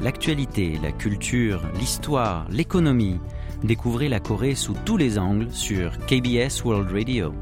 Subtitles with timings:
[0.00, 3.20] l'actualité, la culture, l'histoire, l'économie.
[3.64, 7.32] Découvrez la Corée sous tous les angles sur KBS World Radio.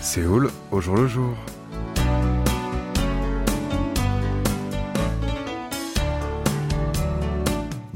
[0.00, 1.36] Séoul au jour le jour.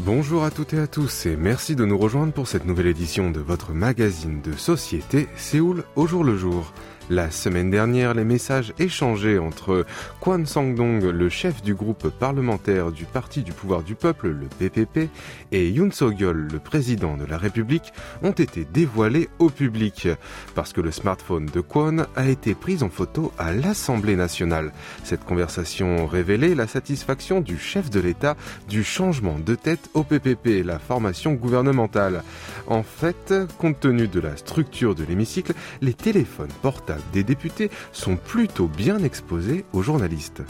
[0.05, 3.31] Bonjour à toutes et à tous et merci de nous rejoindre pour cette nouvelle édition
[3.31, 6.73] de votre magazine de société Séoul au jour le jour.
[7.11, 9.85] La semaine dernière, les messages échangés entre
[10.21, 15.11] Kwon Sang-dong, le chef du groupe parlementaire du Parti du pouvoir du peuple, le PPP,
[15.51, 17.93] et Yoon So-gyol, le président de la République,
[18.23, 20.09] ont été dévoilés au public
[20.55, 24.73] parce que le smartphone de Kwon a été pris en photo à l'Assemblée nationale.
[25.03, 28.37] Cette conversation révélait la satisfaction du chef de l'État
[28.69, 32.23] du changement de tête au PPP, la formation gouvernementale.
[32.69, 38.17] En fait, compte tenu de la structure de l'hémicycle, les téléphones portables des députés sont
[38.17, 40.43] plutôt bien exposés aux journalistes.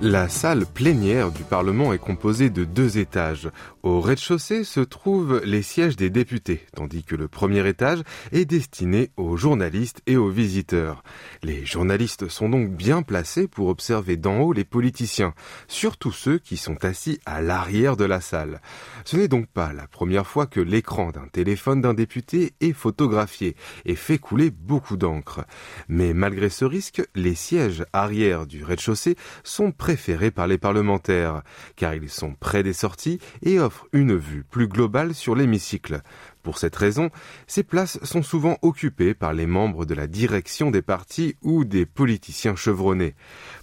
[0.00, 3.50] La salle plénière du Parlement est composée de deux étages.
[3.84, 9.10] Au rez-de-chaussée se trouvent les sièges des députés, tandis que le premier étage est destiné
[9.16, 11.04] aux journalistes et aux visiteurs.
[11.44, 15.32] Les journalistes sont donc bien placés pour observer d'en haut les politiciens,
[15.68, 18.60] surtout ceux qui sont assis à l'arrière de la salle.
[19.04, 23.54] Ce n'est donc pas la première fois que l'écran d'un téléphone d'un député est photographié
[23.84, 25.44] et fait couler beaucoup d'encre.
[25.88, 31.42] Mais malgré ce risque, les sièges arrière du rez-de-chaussée sont préférés par les parlementaires,
[31.76, 36.00] car ils sont près des sorties et offrent une vue plus globale sur l'hémicycle.
[36.42, 37.10] Pour cette raison,
[37.46, 41.84] ces places sont souvent occupées par les membres de la direction des partis ou des
[41.84, 43.14] politiciens chevronnés.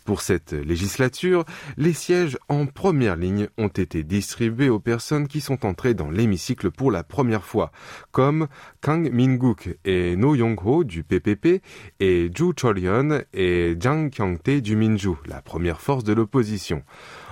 [0.05, 1.45] Pour cette législature,
[1.77, 6.69] les sièges en première ligne ont été distribués aux personnes qui sont entrées dans l'hémicycle
[6.69, 7.71] pour la première fois,
[8.11, 8.47] comme
[8.81, 11.63] Kang Min-guk et No Yong-ho du PPP
[11.99, 16.83] et Ju Chol-hyun et Jang Kyung-tae du Minju, la première force de l'opposition.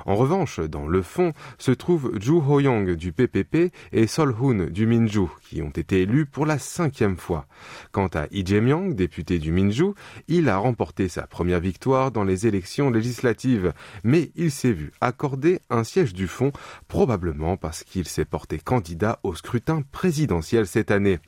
[0.05, 4.85] En revanche, dans le fond, se trouvent Ju Ho-young du PPP et Sol Hoon du
[4.85, 7.45] Minju, qui ont été élus pour la cinquième fois.
[7.91, 9.93] Quant à Lee Jae-myung, député du Minju,
[10.27, 15.59] il a remporté sa première victoire dans les élections législatives, mais il s'est vu accorder
[15.69, 16.51] un siège du fond,
[16.87, 21.19] probablement parce qu'il s'est porté candidat au scrutin présidentiel cette année.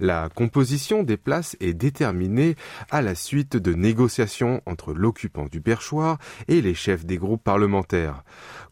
[0.00, 2.56] La composition des places est déterminée
[2.90, 8.03] à la suite de négociations entre l'occupant du perchoir et les chefs des groupes parlementaires.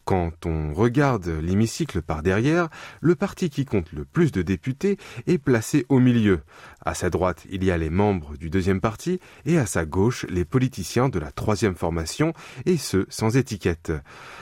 [0.04, 2.69] Quand on regarde l'hémicycle par derrière,
[3.00, 4.98] le parti qui compte le plus de députés
[5.28, 6.41] est placé au milieu.
[6.84, 10.26] À sa droite, il y a les membres du deuxième parti et à sa gauche,
[10.28, 12.32] les politiciens de la troisième formation
[12.66, 13.93] et ceux sans étiquette.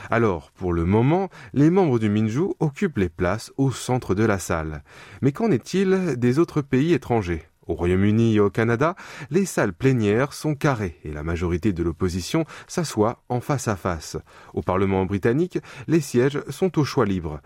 [0.09, 4.39] Alors, pour le moment, les membres du Minju occupent les places au centre de la
[4.39, 4.83] salle.
[5.21, 7.50] Mais qu'en est-il des autres pays étrangers?
[7.67, 8.95] Au Royaume-Uni et au Canada,
[9.29, 14.17] les salles plénières sont carrées et la majorité de l'opposition s'assoit en face à face.
[14.53, 17.39] Au Parlement britannique, les sièges sont au choix libre.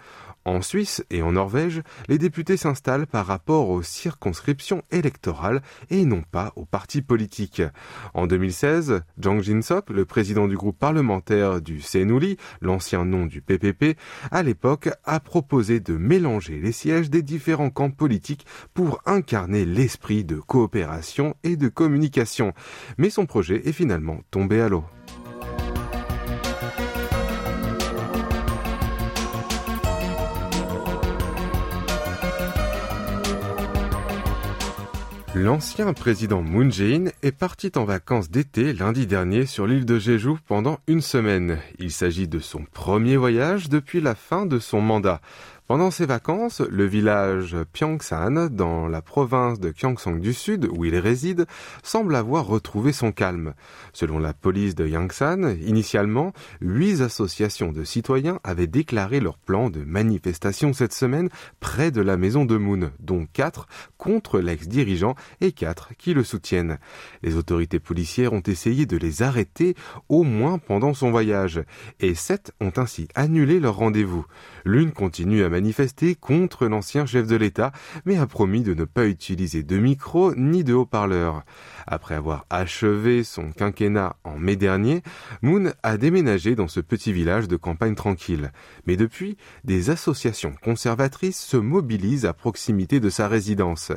[0.46, 6.22] En Suisse et en Norvège, les députés s'installent par rapport aux circonscriptions électorales et non
[6.22, 7.64] pas aux partis politiques.
[8.14, 13.98] En 2016, Jang Jin-sok, le président du groupe parlementaire du Senuli, l'ancien nom du PPP,
[14.30, 18.46] à l'époque a proposé de mélanger les sièges des différents camps politiques
[18.76, 22.54] pour incarner l'esprit de coopération et de communication.
[23.00, 24.86] Mais son projet est finalement tombé à l'eau.
[35.38, 40.36] L'ancien président Moon Jae-in est parti en vacances d'été lundi dernier sur l'île de Jeju
[40.48, 41.58] pendant une semaine.
[41.78, 45.20] Il s'agit de son premier voyage depuis la fin de son mandat.
[45.68, 50.96] Pendant ses vacances, le village Pyeongsan, dans la province de Gyeongsang du Sud, où il
[50.96, 51.48] réside,
[51.82, 53.56] semble avoir retrouvé son calme.
[53.92, 59.84] Selon la police de Yangsan, initialement, huit associations de citoyens avaient déclaré leur plan de
[59.84, 61.30] manifestation cette semaine
[61.60, 66.78] près de la maison de Moon, dont quatre contre l'ex-dirigeant et quatre qui le soutiennent.
[67.24, 69.74] Les autorités policières ont essayé de les arrêter
[70.10, 71.64] au moins pendant son voyage,
[72.02, 74.28] et sept ont ainsi annulé leur rendez-vous.
[74.64, 77.72] L'une continue à manifester contre l'ancien chef de l'État,
[78.04, 81.44] mais a promis de ne pas utiliser de micro ni de haut-parleur.
[81.88, 85.02] Après avoir achevé son quinquennat en mai dernier,
[85.42, 88.52] Moon a déménagé dans ce petit village de campagne tranquille.
[88.86, 93.94] Mais depuis, des associations conservatrices se mobilisent à proximité de sa résidence.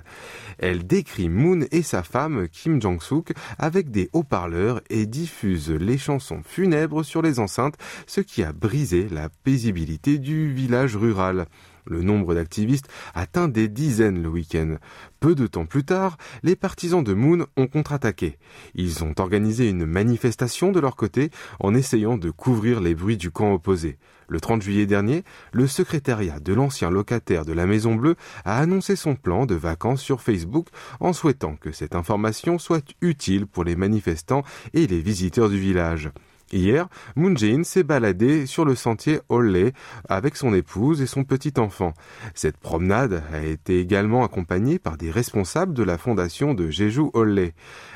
[0.59, 6.43] Elle décrit Moon et sa femme Kim Jong-suk avec des haut-parleurs et diffuse les chansons
[6.45, 11.48] funèbres sur les enceintes, ce qui a brisé la paisibilité du village rural.
[11.89, 14.77] Le nombre d'activistes atteint des dizaines le week-end.
[15.21, 18.39] Peu de temps plus tard, les partisans de Moon ont contre-attaqué.
[18.75, 21.31] Ils ont organisé une manifestation de leur côté
[21.61, 23.99] en essayant de couvrir les bruits du camp opposé.
[24.29, 28.95] Le 30 juillet dernier, le secrétariat de l'ancien locataire de la Maison Bleue a annoncé
[28.95, 30.69] son plan de vacances sur Facebook
[31.01, 34.45] en souhaitant que cette information soit utile pour les manifestants
[34.75, 36.11] et les visiteurs du village.
[36.51, 39.73] Hier, Moon Jae-in s'est baladé sur le sentier Olle
[40.09, 41.93] avec son épouse et son petit enfant.
[42.35, 47.51] Cette promenade a été également accompagnée par des responsables de la fondation de Jeju Olle.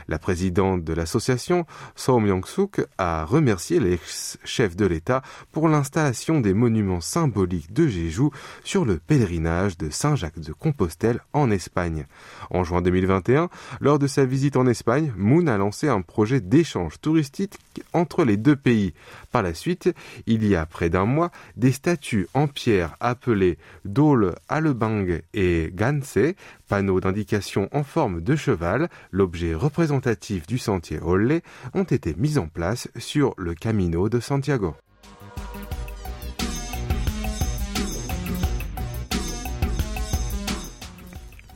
[0.09, 3.99] La présidente de l'association, So Myung-suk, a remercié les
[4.45, 5.23] chefs de l'État
[5.53, 8.31] pour l'installation des monuments symboliques de Jeju
[8.65, 12.07] sur le pèlerinage de Saint-Jacques de Compostelle en Espagne.
[12.51, 13.49] En juin 2021,
[13.81, 17.59] lors de sa visite en Espagne, Moon a lancé un projet d'échange touristique
[17.93, 18.95] entre les deux pays.
[19.31, 19.91] Par la suite,
[20.27, 26.19] il y a près d'un mois, des statues en pierre appelées Dole Alebang et Ganse,
[26.73, 31.43] panneaux d'indication en forme de cheval, l'objet représentatif du sentier Olle,
[31.75, 34.75] ont été mis en place sur le Camino de Santiago.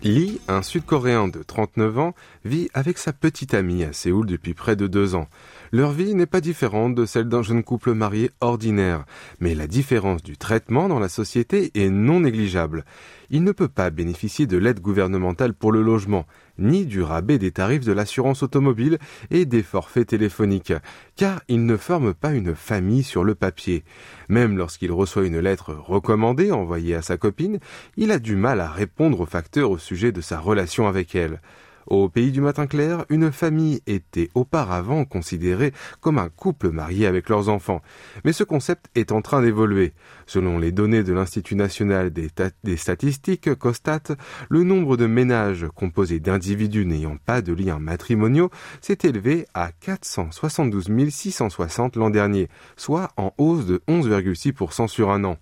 [0.03, 2.15] Lee, un Sud-Coréen de 39 ans,
[2.45, 5.29] vit avec sa petite amie à Séoul depuis près de deux ans.
[5.73, 9.05] Leur vie n'est pas différente de celle d'un jeune couple marié ordinaire,
[9.41, 12.85] mais la différence du traitement dans la société est non négligeable.
[13.31, 16.27] Il ne peut pas bénéficier de l'aide gouvernementale pour le logement,
[16.59, 18.99] ni du rabais des tarifs de l'assurance automobile
[19.31, 20.73] et des forfaits téléphoniques,
[21.17, 23.85] car il ne forme pas une famille sur le papier.
[24.29, 27.59] Même lorsqu'il reçoit une lettre recommandée envoyée à sa copine,
[27.97, 31.41] il a du mal à répondre aux facteurs au sujet de sa relation avec elle.
[31.87, 37.29] Au pays du matin clair, une famille était auparavant considérée comme un couple marié avec
[37.29, 37.81] leurs enfants.
[38.25, 39.93] Mais ce concept est en train d'évoluer.
[40.27, 44.17] Selon les données de l'Institut national des, statistiques, COSTAT,
[44.49, 48.51] le nombre de ménages composés d'individus n'ayant pas de liens matrimoniaux
[48.81, 55.37] s'est élevé à 472 660 l'an dernier, soit en hausse de 11,6% sur un an.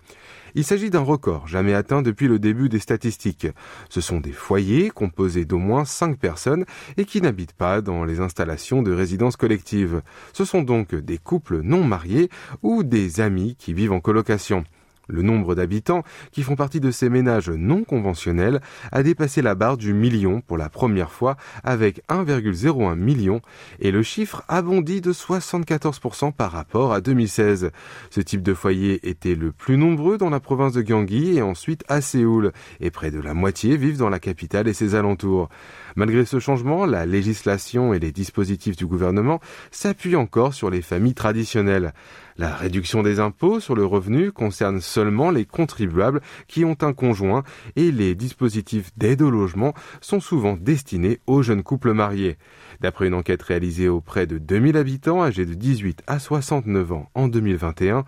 [0.57, 3.47] Il s'agit d'un record jamais atteint depuis le début des statistiques.
[3.89, 6.63] Ce sont des foyers composés d'au moins 5 personnes
[6.95, 10.01] et qui n'habitent pas dans les installations de résidence collective.
[10.31, 12.29] Ce sont donc des couples non mariés
[12.63, 14.63] ou des amis qui vivent en colocation.
[15.07, 18.61] Le nombre d'habitants qui font partie de ces ménages non conventionnels
[18.91, 23.41] a dépassé la barre du million pour la première fois avec 1,01 million
[23.79, 27.71] et le chiffre a bondi de 74% par rapport à 2016.
[28.09, 31.83] Ce type de foyer était le plus nombreux dans la province de Gyeonggi et ensuite
[31.87, 35.49] à Séoul et près de la moitié vivent dans la capitale et ses alentours.
[35.95, 39.39] Malgré ce changement, la législation et les dispositifs du gouvernement
[39.71, 41.93] s'appuient encore sur les familles traditionnelles.
[42.37, 46.19] La réduction des impôts sur le revenu concerne seulement les contribuables
[46.49, 47.43] qui ont un conjoint
[47.77, 52.37] et les dispositifs d'aide au logement sont souvent destinés aux jeunes couples mariés.
[52.81, 57.29] D'après une enquête réalisée auprès de 2000 habitants âgés de 18 à 69 ans en
[57.29, 58.03] 2021,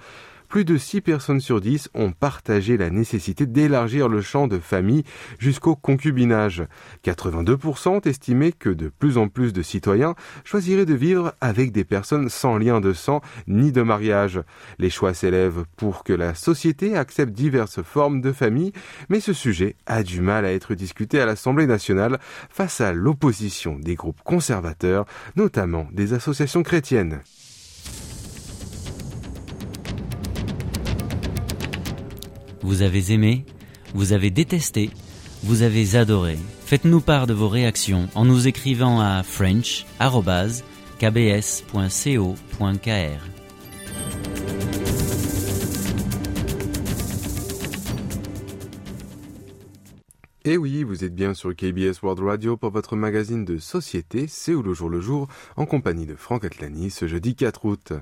[0.47, 5.03] plus de 6 personnes sur 10 ont partagé la nécessité d'élargir le champ de famille
[5.39, 6.63] jusqu'au concubinage.
[7.03, 11.83] 82% ont estimé que de plus en plus de citoyens choisiraient de vivre avec des
[11.83, 14.41] personnes sans lien de sang ni de mariage.
[14.79, 18.71] Les choix s'élèvent pour que la société accepte diverses formes de famille,
[19.09, 23.77] mais ce sujet a du mal à être discuté à l'Assemblée nationale face à l'opposition
[23.79, 27.21] des groupes conservateurs, notamment des associations chrétiennes.
[32.67, 33.45] Vous avez aimé,
[33.95, 34.89] vous avez détesté,
[35.41, 36.37] vous avez adoré.
[36.65, 40.17] Faites-nous part de vos réactions en nous écrivant à french.kbs.co.kr.
[50.43, 54.25] Et eh oui, vous êtes bien sur KBS World Radio pour votre magazine de société,
[54.49, 57.93] où le jour le jour, en compagnie de Franck Atlani ce jeudi 4 août.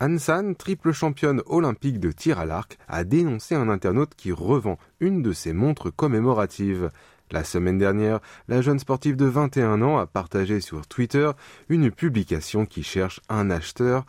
[0.00, 5.22] Hansan, triple championne olympique de tir à l'arc, a dénoncé un internaute qui revend une
[5.22, 6.90] de ses montres commémoratives.
[7.32, 11.28] La semaine dernière, la jeune sportive de 21 ans a partagé sur Twitter
[11.68, 14.06] une publication qui cherche un acheteur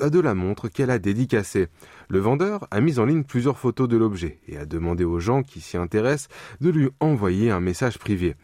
[0.00, 1.68] de la montre qu'elle a dédicacée.
[2.08, 5.42] Le vendeur a mis en ligne plusieurs photos de l'objet et a demandé aux gens
[5.42, 6.30] qui s'y intéressent
[6.62, 8.36] de lui envoyer un message privé.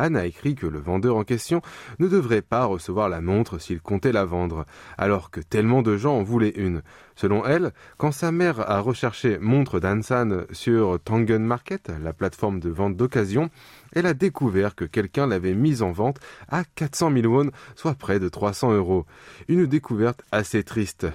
[0.00, 1.60] Anne a écrit que le vendeur en question
[1.98, 4.66] ne devrait pas recevoir la montre s'il comptait la vendre,
[4.98, 6.82] alors que tellement de gens en voulaient une.
[7.14, 12.68] Selon elle, quand sa mère a recherché montre d'Ansan sur Tangen Market, la plateforme de
[12.68, 13.50] vente d'occasion,
[13.92, 18.20] elle a découvert que quelqu'un l'avait mise en vente à 400 000 won, soit près
[18.20, 19.06] de 300 euros.
[19.48, 21.06] Une découverte assez triste.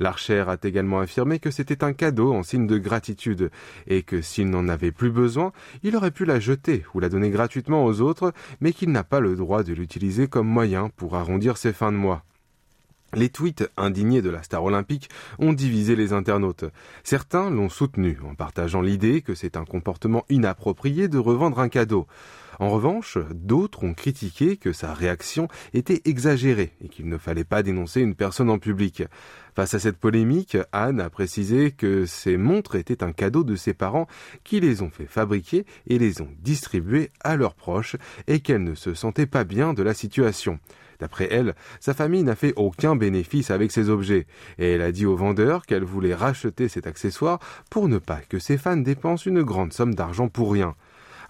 [0.00, 3.50] L'archer a également affirmé que c'était un cadeau en signe de gratitude
[3.86, 7.30] et que s'il n'en avait plus besoin, il aurait pu la jeter ou la donner
[7.30, 11.56] gratuitement aux autres, mais qu'il n'a pas le droit de l'utiliser comme moyen pour arrondir
[11.56, 12.24] ses fins de mois.
[13.14, 15.08] Les tweets indignés de la star olympique
[15.38, 16.64] ont divisé les internautes.
[17.04, 22.08] Certains l'ont soutenu en partageant l'idée que c'est un comportement inapproprié de revendre un cadeau.
[22.60, 27.62] En revanche, d'autres ont critiqué que sa réaction était exagérée et qu'il ne fallait pas
[27.62, 29.04] dénoncer une personne en public.
[29.54, 33.74] Face à cette polémique, Anne a précisé que ces montres étaient un cadeau de ses
[33.74, 34.08] parents
[34.42, 37.96] qui les ont fait fabriquer et les ont distribuées à leurs proches
[38.26, 40.58] et qu'elle ne se sentait pas bien de la situation.
[41.00, 44.26] D'après elle, sa famille n'a fait aucun bénéfice avec ces objets,
[44.58, 48.38] et elle a dit au vendeur qu'elle voulait racheter cet accessoire pour ne pas que
[48.38, 50.74] ses fans dépensent une grande somme d'argent pour rien.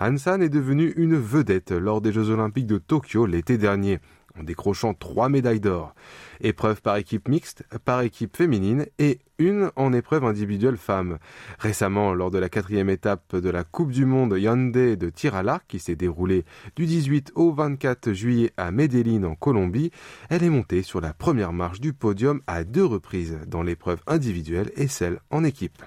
[0.04, 4.00] Hansan est devenue une vedette lors des Jeux Olympiques de Tokyo l'été dernier,
[4.38, 5.94] en décrochant trois médailles d'or.
[6.42, 11.16] Épreuve par équipe mixte, par équipe féminine et une en épreuve individuelle femme.
[11.58, 15.42] Récemment, lors de la quatrième étape de la Coupe du Monde Hyundai de tir à
[15.42, 16.44] l'arc qui s'est déroulée
[16.76, 19.90] du 18 au 24 juillet à Medellin en Colombie,
[20.28, 24.70] elle est montée sur la première marche du podium à deux reprises dans l'épreuve individuelle
[24.76, 25.82] et celle en équipe.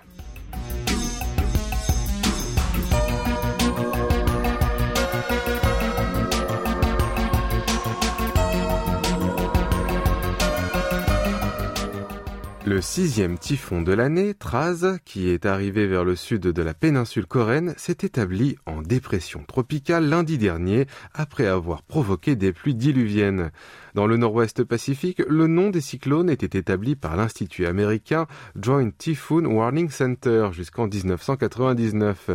[12.67, 17.25] Le sixième typhon de l'année, Traz, qui est arrivé vers le sud de la péninsule
[17.25, 23.51] coréenne, s'est établi en dépression tropicale lundi dernier après avoir provoqué des pluies diluviennes.
[23.97, 28.27] Dans le nord-ouest Pacifique, le nom des cyclones était établi par l'Institut américain
[28.61, 32.31] Joint Typhoon Warning Center jusqu'en 1999.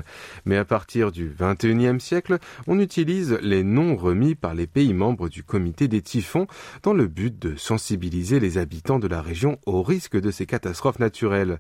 [0.47, 5.29] Mais à partir du 21e siècle, on utilise les noms remis par les pays membres
[5.29, 6.47] du comité des typhons
[6.83, 10.99] dans le but de sensibiliser les habitants de la région au risque de ces catastrophes
[10.99, 11.59] naturelles.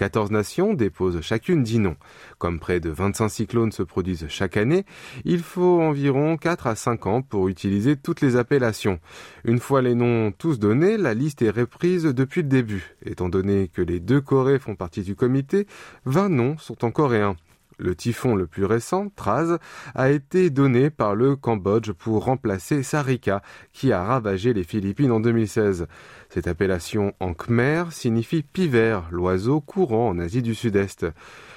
[0.00, 1.96] 14 nations déposent chacune dix noms.
[2.38, 4.86] Comme près de 25 cyclones se produisent chaque année,
[5.26, 8.98] il faut environ 4 à 5 ans pour utiliser toutes les appellations.
[9.44, 12.96] Une fois les noms tous donnés, la liste est reprise depuis le début.
[13.04, 15.66] Étant donné que les deux Corées font partie du comité,
[16.06, 17.36] 20 noms sont en coréen.
[17.82, 19.56] Le typhon le plus récent, Traz,
[19.94, 23.40] a été donné par le Cambodge pour remplacer Sarika,
[23.72, 25.86] qui a ravagé les Philippines en 2016.
[26.28, 31.06] Cette appellation en khmer signifie pivert, l'oiseau courant en Asie du Sud-Est.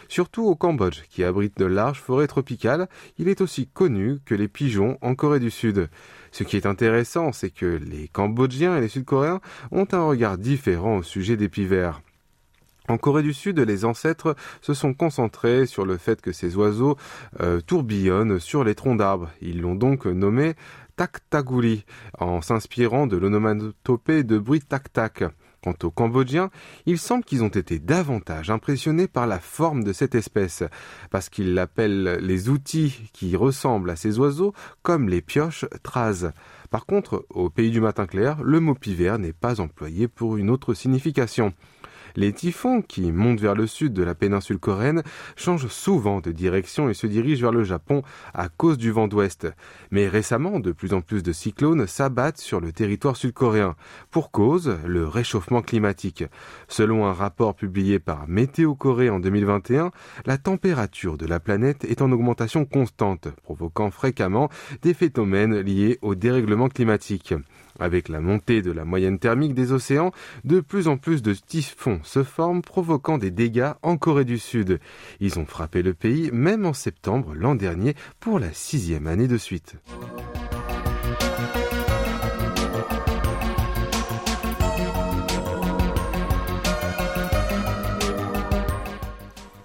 [0.08, 2.88] Surtout au Cambodge, qui abrite de larges forêts tropicales,
[3.18, 5.90] il est aussi connu que les pigeons en Corée du Sud.
[6.32, 11.00] Ce qui est intéressant, c'est que les Cambodgiens et les Sud-Coréens ont un regard différent
[11.00, 12.02] au sujet des pivers.
[12.90, 16.98] En Corée du Sud, les ancêtres se sont concentrés sur le fait que ces oiseaux
[17.40, 19.30] euh, tourbillonnent sur les troncs d'arbres.
[19.42, 20.56] Ils l'ont donc nommé
[20.98, 21.86] Taktaguri,
[22.20, 25.24] en s'inspirant de l'onomatopée de bruit tak-tak.
[25.64, 26.50] Quant aux Cambodgiens,
[26.86, 30.64] il semble qu'ils ont été davantage impressionnés par la forme de cette espèce,
[31.10, 36.34] parce qu'ils l'appellent les outils qui ressemblent à ces oiseaux, comme les pioches traz.
[36.70, 40.50] Par contre, au pays du matin clair, le mot pivert n'est pas employé pour une
[40.50, 41.54] autre signification.
[42.16, 45.04] Les typhons, qui montent vers le sud de la péninsule coréenne,
[45.36, 48.04] changent souvent de direction et se dirigent vers le Japon
[48.34, 49.48] à cause du vent d'ouest.
[49.92, 53.76] Mais récemment, de plus en plus de cyclones s'abattent sur le territoire sud-coréen.
[54.12, 56.24] Pour cause, le réchauffement climatique.
[56.68, 59.92] Selon un rapport publié par Météo Corée en 2021,
[60.26, 64.50] la température de la planète est en augmentation constante, provoquant fréquemment
[64.82, 67.34] des phénomènes liés au dérèglement climatique.
[67.80, 70.12] Avec la montée de la moyenne thermique des océans,
[70.44, 74.80] de plus en plus de typhons se forment provoquant des dégâts en Corée du Sud.
[75.20, 79.38] Ils ont frappé le pays même en septembre l'an dernier pour la sixième année de
[79.38, 79.76] suite.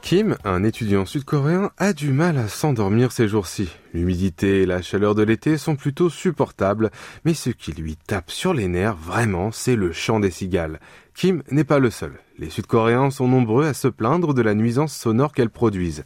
[0.09, 3.69] Kim, un étudiant sud-coréen, a du mal à s'endormir ces jours-ci.
[3.93, 6.91] L'humidité et la chaleur de l'été sont plutôt supportables,
[7.27, 10.81] mais ce qui lui tape sur les nerfs vraiment, c'est le chant des cigales.
[11.15, 12.13] Kim n'est pas le seul.
[12.39, 16.05] Les Sud-Coréens sont nombreux à se plaindre de la nuisance sonore qu'elles produisent.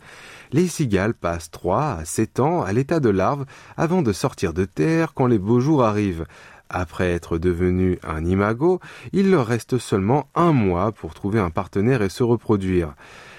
[0.50, 3.44] Les cigales passent 3 à 7 ans à l'état de larve
[3.76, 6.26] avant de sortir de terre quand les beaux jours arrivent.
[6.68, 8.80] Après être devenu un imago,
[9.12, 12.97] il leur reste seulement un mois pour trouver un partenaire et se reproduire.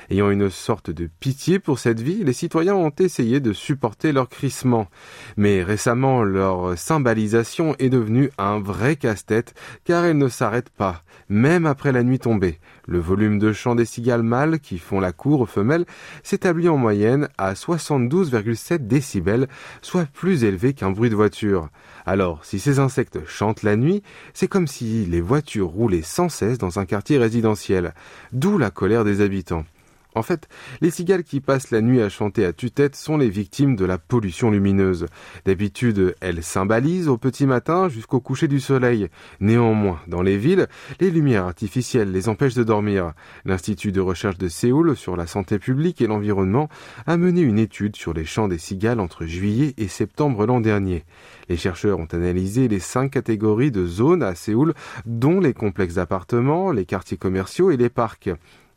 [0.10, 4.29] Ayant une sorte de pitié pour cette vie, les citoyens ont essayé de supporter leur
[4.29, 4.88] crissement.
[5.38, 9.53] Mais récemment, leur cymbalisation est devenue un vrai casse-tête,
[9.86, 12.60] car elle ne s'arrête pas, même après la nuit tombée.
[12.86, 15.86] Le volume de chant des cigales mâles qui font la cour aux femelles
[16.22, 19.48] s'établit en moyenne à 72,7 décibels,
[19.81, 21.69] soit plus élevé qu'un bruit de voiture.
[22.05, 26.57] Alors, si ces insectes chantent la nuit, c'est comme si les voitures roulaient sans cesse
[26.57, 27.93] dans un quartier résidentiel,
[28.33, 29.63] d'où la colère des habitants.
[30.15, 30.48] En fait,
[30.82, 33.98] les cigales qui passent la nuit à chanter à tue-tête sont les victimes de la
[33.98, 35.08] pollution lumineuse.
[35.46, 39.10] D'habitude, elles cymbalisent au petit matin jusqu'au coucher du soleil.
[39.39, 40.67] Néanmoins, dans les villes,
[41.00, 43.13] les lumières artificielles les empêchent de dormir.
[43.46, 46.70] L'Institut de recherche de Séoul sur la santé publique et l'environnement
[47.08, 51.05] a mené une étude sur les chants des cigales entre juillet et septembre l'an dernier.
[51.50, 54.74] Les chercheurs ont analysé les cinq catégories de zones à Séoul,
[55.05, 58.29] dont les complexes d'appartements, les quartiers commerciaux et les parcs.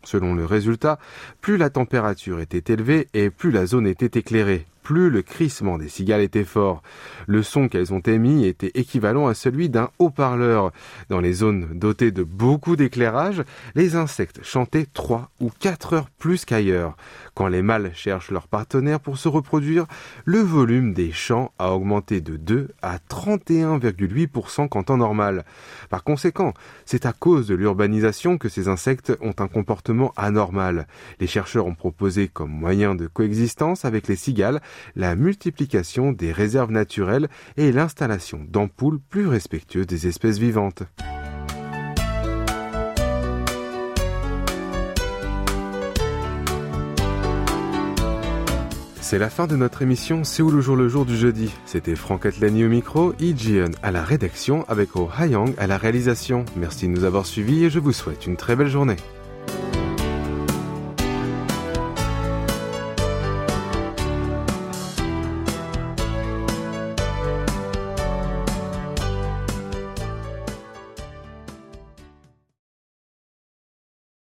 [0.07, 0.99] Selon le résultat,
[1.41, 5.89] plus la température était élevée et plus la zone était éclairée plus le crissement des
[5.89, 6.81] cigales était fort.
[7.27, 10.71] Le son qu'elles ont émis était équivalent à celui d'un haut-parleur.
[11.09, 13.43] Dans les zones dotées de beaucoup d'éclairage,
[13.75, 16.97] les insectes chantaient trois ou quatre heures plus qu'ailleurs.
[17.35, 19.87] Quand les mâles cherchent leur partenaire pour se reproduire,
[20.25, 25.45] le volume des chants a augmenté de 2 à 31,8% qu'en temps normal.
[25.91, 30.87] Par conséquent, c'est à cause de l'urbanisation que ces insectes ont un comportement anormal.
[31.21, 34.61] Les chercheurs ont proposé comme moyen de coexistence avec les cigales
[34.95, 40.83] la multiplication des réserves naturelles et l'installation d'ampoules plus respectueuses des espèces vivantes.
[49.09, 51.55] C'est la fin de notre émission Séoul le jour le jour du jeudi.
[51.65, 56.45] C'était Franck Atlani au micro, Lee à la rédaction avec Oh Hayang à la réalisation.
[56.57, 58.97] Merci de nous avoir suivis et je vous souhaite une très belle journée.